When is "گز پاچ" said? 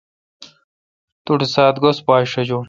1.83-2.23